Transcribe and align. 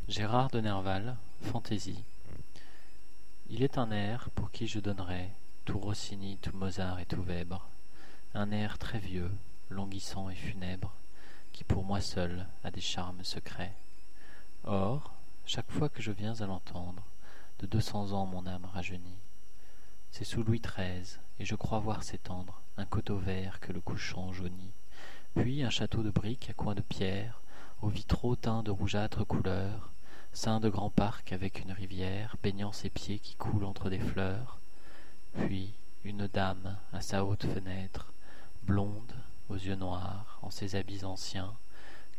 Gérard 0.09 0.49
de 0.49 0.59
Nerval, 0.59 1.15
Fantaisie. 1.41 2.03
Il 3.49 3.63
est 3.63 3.77
un 3.77 3.91
air 3.91 4.27
pour 4.35 4.51
qui 4.51 4.67
je 4.67 4.81
donnerais 4.81 5.29
tout 5.63 5.79
Rossini, 5.79 6.35
tout 6.41 6.51
Mozart 6.53 6.99
et 6.99 7.05
tout 7.05 7.23
Weber, 7.23 7.65
un 8.33 8.51
air 8.51 8.77
très 8.77 8.99
vieux, 8.99 9.31
languissant 9.69 10.29
et 10.29 10.35
funèbre, 10.35 10.91
qui 11.53 11.63
pour 11.63 11.85
moi 11.85 12.01
seul 12.01 12.47
a 12.65 12.71
des 12.71 12.81
charmes 12.81 13.23
secrets. 13.23 13.77
Or, 14.65 15.13
chaque 15.45 15.71
fois 15.71 15.87
que 15.87 16.01
je 16.01 16.11
viens 16.11 16.41
à 16.41 16.47
l'entendre, 16.47 17.05
de 17.59 17.65
deux 17.65 17.79
cents 17.79 18.11
ans 18.11 18.25
mon 18.25 18.45
âme 18.45 18.67
rajeunit. 18.73 19.19
C'est 20.11 20.23
sous 20.25 20.43
Louis 20.43 20.59
XIII, 20.61 21.19
et 21.39 21.45
je 21.45 21.55
crois 21.55 21.79
voir 21.79 22.03
s'étendre 22.03 22.61
un 22.77 22.85
coteau 22.85 23.17
vert 23.17 23.59
que 23.59 23.71
le 23.71 23.79
couchant 23.79 24.33
jaunit, 24.33 24.73
puis 25.35 25.63
un 25.63 25.69
château 25.69 26.03
de 26.03 26.09
briques 26.09 26.49
à 26.49 26.53
coins 26.53 26.75
de 26.75 26.81
pierre, 26.81 27.41
aux 27.81 27.89
vitraux 27.89 28.35
teints 28.35 28.63
de 28.63 28.71
rougeâtre 28.71 29.25
couleur, 29.25 29.91
sein 30.33 30.59
de 30.59 30.69
grand 30.69 30.89
parc 30.89 31.31
avec 31.31 31.61
une 31.61 31.71
rivière 31.71 32.35
baignant 32.43 32.71
ses 32.71 32.89
pieds 32.89 33.19
qui 33.19 33.35
coulent 33.35 33.65
entre 33.65 33.89
des 33.89 33.99
fleurs, 33.99 34.59
puis 35.45 35.73
une 36.03 36.27
dame 36.27 36.77
à 36.93 37.01
sa 37.01 37.23
haute 37.23 37.45
fenêtre, 37.45 38.11
blonde, 38.63 39.13
aux 39.49 39.55
yeux 39.55 39.75
noirs, 39.75 40.39
en 40.41 40.49
ses 40.49 40.75
habits 40.75 41.05
anciens, 41.05 41.53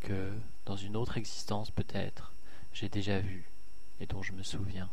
que, 0.00 0.32
dans 0.64 0.76
une 0.76 0.96
autre 0.96 1.18
existence 1.18 1.70
peut-être, 1.70 2.32
j'ai 2.72 2.88
déjà 2.88 3.20
vue 3.20 3.50
et 4.00 4.06
dont 4.06 4.22
je 4.22 4.32
me 4.32 4.42
souviens. 4.42 4.88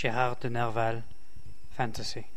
Gérard 0.00 0.38
de 0.38 0.48
Nerval, 0.48 1.02
Fantasy. 1.70 2.28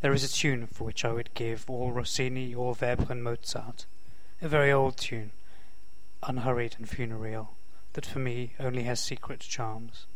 There 0.00 0.12
is 0.12 0.22
a 0.22 0.28
tune 0.28 0.68
for 0.68 0.84
which 0.84 1.04
I 1.04 1.10
would 1.10 1.34
give 1.34 1.68
all 1.68 1.90
Rossini, 1.90 2.54
all 2.54 2.78
Weber 2.80 3.06
and 3.10 3.24
Mozart, 3.24 3.86
a 4.40 4.46
very 4.46 4.70
old 4.70 4.96
tune, 4.96 5.32
unhurried 6.22 6.76
and 6.78 6.88
funereal, 6.88 7.56
that 7.94 8.06
for 8.06 8.20
me 8.20 8.52
only 8.60 8.84
has 8.84 9.00
secret 9.00 9.40
charms. 9.40 10.06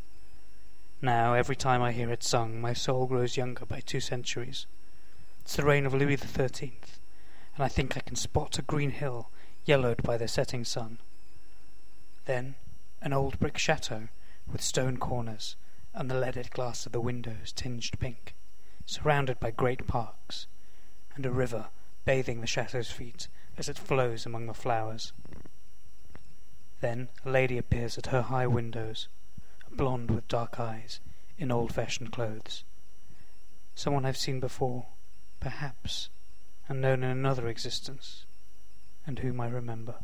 Now, 1.02 1.34
every 1.34 1.56
time 1.56 1.82
I 1.82 1.90
hear 1.90 2.12
it 2.12 2.22
sung, 2.22 2.60
my 2.60 2.72
soul 2.72 3.06
grows 3.06 3.36
younger 3.36 3.66
by 3.66 3.80
two 3.80 3.98
centuries. 3.98 4.66
It's 5.40 5.56
the 5.56 5.64
reign 5.64 5.84
of 5.84 5.92
Louis 5.92 6.14
the 6.14 6.28
Thirteenth, 6.28 7.00
and 7.56 7.64
I 7.64 7.68
think 7.68 7.96
I 7.96 8.00
can 8.06 8.14
spot 8.14 8.56
a 8.60 8.62
green 8.62 8.92
hill 8.92 9.30
yellowed 9.64 10.04
by 10.04 10.16
the 10.16 10.28
setting 10.28 10.64
sun. 10.64 10.98
Then 12.26 12.54
an 13.02 13.12
old 13.12 13.40
brick 13.40 13.58
chateau 13.58 14.06
with 14.48 14.62
stone 14.62 14.96
corners 14.96 15.56
and 15.96 16.10
the 16.10 16.20
leaded 16.20 16.50
glass 16.50 16.84
of 16.84 16.92
the 16.92 17.00
windows 17.00 17.52
tinged 17.52 17.98
pink, 17.98 18.34
surrounded 18.84 19.40
by 19.40 19.50
great 19.50 19.86
parks, 19.86 20.46
and 21.14 21.24
a 21.24 21.30
river 21.30 21.66
bathing 22.04 22.40
the 22.40 22.46
chateau's 22.46 22.90
feet 22.90 23.26
as 23.56 23.68
it 23.68 23.78
flows 23.78 24.26
among 24.26 24.46
the 24.46 24.54
flowers. 24.54 25.12
Then 26.80 27.08
a 27.24 27.30
lady 27.30 27.56
appears 27.56 27.96
at 27.96 28.08
her 28.08 28.22
high 28.22 28.46
windows, 28.46 29.08
a 29.66 29.74
blonde 29.74 30.10
with 30.10 30.28
dark 30.28 30.60
eyes, 30.60 31.00
in 31.38 31.50
old-fashioned 31.50 32.12
clothes. 32.12 32.62
Someone 33.74 34.04
I've 34.04 34.18
seen 34.18 34.38
before, 34.38 34.86
perhaps, 35.40 36.10
and 36.68 36.82
known 36.82 37.02
in 37.02 37.10
another 37.10 37.48
existence, 37.48 38.26
and 39.06 39.18
whom 39.20 39.40
I 39.40 39.48
remember. 39.48 39.96